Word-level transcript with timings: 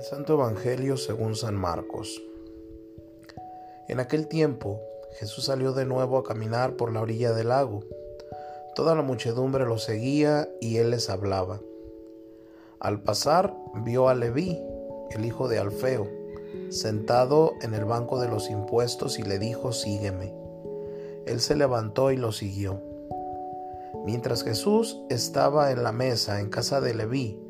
El 0.00 0.06
Santo 0.06 0.32
Evangelio 0.32 0.96
según 0.96 1.36
San 1.36 1.56
Marcos. 1.56 2.22
En 3.86 4.00
aquel 4.00 4.28
tiempo 4.28 4.80
Jesús 5.18 5.44
salió 5.44 5.74
de 5.74 5.84
nuevo 5.84 6.16
a 6.16 6.24
caminar 6.24 6.74
por 6.76 6.90
la 6.90 7.02
orilla 7.02 7.34
del 7.34 7.48
lago. 7.48 7.84
Toda 8.74 8.94
la 8.94 9.02
muchedumbre 9.02 9.66
lo 9.66 9.76
seguía 9.76 10.48
y 10.58 10.78
él 10.78 10.92
les 10.92 11.10
hablaba. 11.10 11.60
Al 12.78 13.02
pasar 13.02 13.54
vio 13.84 14.08
a 14.08 14.14
Leví, 14.14 14.58
el 15.10 15.26
hijo 15.26 15.48
de 15.48 15.58
Alfeo, 15.58 16.08
sentado 16.70 17.52
en 17.60 17.74
el 17.74 17.84
banco 17.84 18.18
de 18.18 18.28
los 18.28 18.48
impuestos 18.48 19.18
y 19.18 19.22
le 19.22 19.38
dijo, 19.38 19.70
sígueme. 19.70 20.32
Él 21.26 21.40
se 21.40 21.56
levantó 21.56 22.10
y 22.10 22.16
lo 22.16 22.32
siguió. 22.32 22.80
Mientras 24.06 24.44
Jesús 24.44 24.98
estaba 25.10 25.72
en 25.72 25.82
la 25.82 25.92
mesa 25.92 26.40
en 26.40 26.48
casa 26.48 26.80
de 26.80 26.94
Leví, 26.94 27.49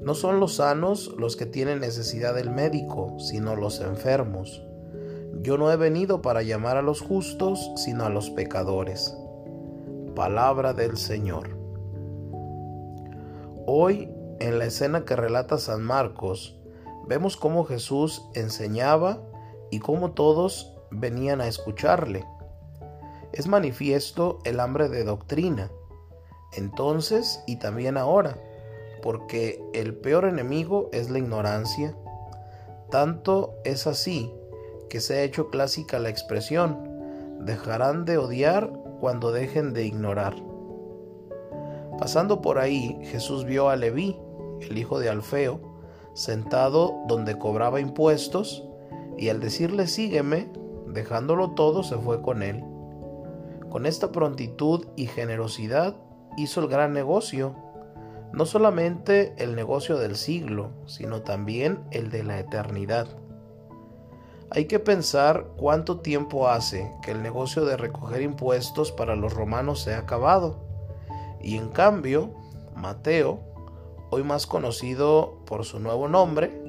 no 0.00 0.14
son 0.14 0.40
los 0.40 0.56
sanos 0.56 1.14
los 1.18 1.36
que 1.36 1.46
tienen 1.46 1.80
necesidad 1.80 2.34
del 2.34 2.50
médico, 2.50 3.18
sino 3.18 3.56
los 3.56 3.80
enfermos. 3.80 4.62
Yo 5.40 5.58
no 5.58 5.70
he 5.70 5.76
venido 5.76 6.22
para 6.22 6.42
llamar 6.42 6.76
a 6.76 6.82
los 6.82 7.00
justos, 7.00 7.70
sino 7.76 8.04
a 8.04 8.10
los 8.10 8.30
pecadores. 8.30 9.16
Palabra 10.14 10.72
del 10.72 10.96
Señor. 10.96 11.56
Hoy, 13.66 14.10
en 14.40 14.58
la 14.58 14.66
escena 14.66 15.04
que 15.04 15.16
relata 15.16 15.58
San 15.58 15.82
Marcos, 15.82 16.58
vemos 17.06 17.36
cómo 17.36 17.64
Jesús 17.64 18.22
enseñaba 18.34 19.22
y 19.70 19.80
cómo 19.80 20.12
todos 20.12 20.76
venían 20.90 21.40
a 21.40 21.48
escucharle. 21.48 22.24
Es 23.32 23.48
manifiesto 23.48 24.38
el 24.44 24.60
hambre 24.60 24.88
de 24.88 25.04
doctrina, 25.04 25.70
entonces 26.56 27.42
y 27.46 27.56
también 27.56 27.96
ahora 27.96 28.36
porque 29.04 29.62
el 29.74 29.94
peor 29.94 30.24
enemigo 30.24 30.88
es 30.90 31.10
la 31.10 31.18
ignorancia. 31.18 31.94
Tanto 32.90 33.52
es 33.62 33.86
así 33.86 34.32
que 34.88 34.98
se 34.98 35.18
ha 35.18 35.22
hecho 35.22 35.50
clásica 35.50 35.98
la 35.98 36.08
expresión, 36.08 36.78
dejarán 37.40 38.06
de 38.06 38.16
odiar 38.16 38.72
cuando 39.00 39.30
dejen 39.30 39.74
de 39.74 39.84
ignorar. 39.84 40.34
Pasando 41.98 42.40
por 42.40 42.58
ahí, 42.58 42.98
Jesús 43.02 43.44
vio 43.44 43.68
a 43.68 43.76
Leví, 43.76 44.18
el 44.62 44.78
hijo 44.78 44.98
de 44.98 45.10
Alfeo, 45.10 45.60
sentado 46.14 46.94
donde 47.06 47.38
cobraba 47.38 47.80
impuestos, 47.80 48.66
y 49.18 49.28
al 49.28 49.38
decirle 49.38 49.86
sígueme, 49.86 50.50
dejándolo 50.86 51.50
todo, 51.50 51.82
se 51.82 51.96
fue 51.96 52.22
con 52.22 52.42
él. 52.42 52.64
Con 53.68 53.84
esta 53.84 54.12
prontitud 54.12 54.86
y 54.96 55.08
generosidad 55.08 55.94
hizo 56.38 56.62
el 56.62 56.68
gran 56.68 56.94
negocio 56.94 57.63
no 58.34 58.46
solamente 58.46 59.32
el 59.38 59.54
negocio 59.54 59.96
del 59.96 60.16
siglo, 60.16 60.72
sino 60.86 61.22
también 61.22 61.84
el 61.92 62.10
de 62.10 62.24
la 62.24 62.40
eternidad. 62.40 63.06
Hay 64.50 64.64
que 64.64 64.80
pensar 64.80 65.46
cuánto 65.56 66.00
tiempo 66.00 66.48
hace 66.48 66.92
que 67.02 67.12
el 67.12 67.22
negocio 67.22 67.64
de 67.64 67.76
recoger 67.76 68.22
impuestos 68.22 68.90
para 68.90 69.14
los 69.14 69.32
romanos 69.32 69.82
se 69.82 69.94
ha 69.94 69.98
acabado. 69.98 70.58
Y 71.40 71.56
en 71.56 71.68
cambio, 71.68 72.34
Mateo, 72.74 73.38
hoy 74.10 74.24
más 74.24 74.48
conocido 74.48 75.38
por 75.46 75.64
su 75.64 75.78
nuevo 75.78 76.08
nombre, 76.08 76.60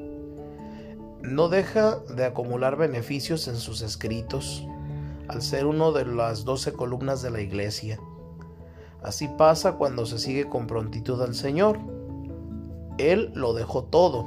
no 1.24 1.50
deja 1.50 1.98
de 2.16 2.26
acumular 2.26 2.76
beneficios 2.76 3.48
en 3.48 3.56
sus 3.56 3.82
escritos, 3.82 4.68
al 5.28 5.42
ser 5.42 5.66
uno 5.66 5.92
de 5.92 6.06
las 6.06 6.46
doce 6.46 6.74
columnas 6.74 7.24
de 7.24 7.32
la 7.32 7.42
iglesia. 7.42 8.00
Así 9.06 9.28
pasa 9.28 9.74
cuando 9.74 10.08
se 10.08 10.18
sigue 10.18 10.50
con 10.50 10.66
prontitud 10.66 11.22
al 11.22 11.36
Señor. 11.36 11.78
Él 12.98 13.32
lo 13.36 13.54
dejó 13.54 13.84
todo. 13.84 14.26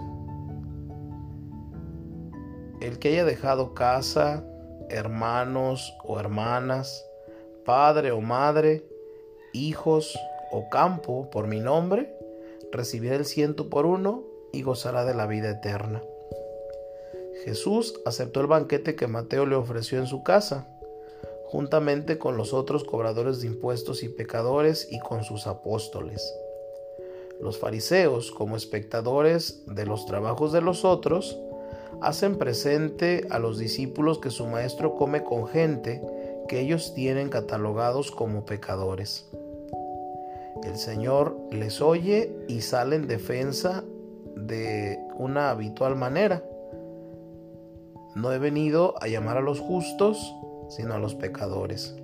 El 2.81 3.00
que 3.00 3.09
haya 3.09 3.25
dejado 3.25 3.75
casa, 3.75 4.44
hermanos 4.88 5.93
o 6.05 6.21
hermanas, 6.21 7.05
padre 7.65 8.12
o 8.12 8.21
madre, 8.21 8.87
hijos 9.53 10.17
o 10.53 10.69
campo 10.69 11.28
por 11.28 11.49
mi 11.49 11.59
nombre, 11.59 12.17
recibirá 12.71 13.17
el 13.17 13.25
ciento 13.25 13.69
por 13.71 13.84
uno 13.84 14.22
y 14.53 14.62
gozará 14.62 15.05
de 15.05 15.15
la 15.15 15.27
vida 15.27 15.50
eterna. 15.50 16.03
Jesús 17.44 18.00
aceptó 18.06 18.41
el 18.43 18.47
banquete 18.47 18.94
que 18.94 19.09
Mateo 19.09 19.44
le 19.44 19.56
ofreció 19.56 19.99
en 19.99 20.06
su 20.06 20.22
casa 20.22 20.69
juntamente 21.48 22.19
con 22.19 22.36
los 22.36 22.53
otros 22.53 22.84
cobradores 22.84 23.41
de 23.41 23.47
impuestos 23.47 24.03
y 24.03 24.10
pecadores 24.10 24.86
y 24.91 24.98
con 24.98 25.25
sus 25.25 25.47
apóstoles. 25.47 26.34
Los 27.41 27.59
fariseos, 27.59 28.31
como 28.31 28.54
espectadores 28.54 29.64
de 29.66 29.87
los 29.87 30.04
trabajos 30.04 30.53
de 30.53 30.60
los 30.60 30.84
otros, 30.84 31.38
hacen 32.03 32.37
presente 32.37 33.26
a 33.31 33.38
los 33.38 33.56
discípulos 33.58 34.19
que 34.19 34.31
su 34.31 34.47
maestro 34.47 34.94
come 34.94 35.25
con 35.25 35.47
gente 35.47 36.03
que 36.48 36.60
ellos 36.60 36.92
tienen 36.94 37.31
catalogados 37.31 38.10
como 38.10 38.44
pecadores. 38.44 39.26
El 40.62 40.76
Señor 40.76 41.38
les 41.50 41.81
oye 41.81 42.37
y 42.47 42.60
sale 42.60 42.97
en 42.97 43.06
defensa 43.06 43.84
de 44.37 44.98
una 45.16 45.48
habitual 45.48 45.97
manera. 45.97 46.44
No 48.14 48.32
he 48.32 48.38
venido 48.38 48.94
a 49.00 49.08
llamar 49.08 49.38
a 49.38 49.42
los 49.42 49.60
justos, 49.60 50.34
sino 50.69 50.95
a 50.95 50.99
los 50.99 51.15
pecadores. 51.15 51.97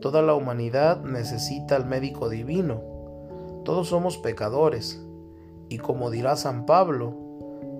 Toda 0.00 0.22
la 0.22 0.34
humanidad 0.34 1.02
necesita 1.04 1.76
al 1.76 1.86
médico 1.86 2.28
divino. 2.28 2.82
Todos 3.64 3.88
somos 3.88 4.16
pecadores. 4.18 5.02
Y 5.68 5.78
como 5.78 6.10
dirá 6.10 6.36
San 6.36 6.64
Pablo, 6.64 7.14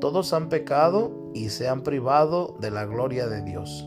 todos 0.01 0.33
han 0.33 0.49
pecado 0.49 1.31
y 1.35 1.49
se 1.49 1.69
han 1.69 1.83
privado 1.83 2.57
de 2.61 2.71
la 2.71 2.85
gloria 2.85 3.27
de 3.27 3.43
Dios. 3.43 3.87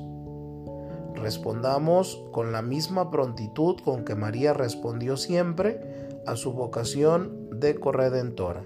Respondamos 1.15 2.23
con 2.31 2.51
la 2.51 2.61
misma 2.61 3.11
prontitud 3.11 3.77
con 3.83 4.03
que 4.03 4.15
María 4.15 4.53
respondió 4.53 5.15
siempre 5.15 5.79
a 6.25 6.35
su 6.35 6.53
vocación 6.53 7.49
de 7.59 7.75
corredentora. 7.75 8.63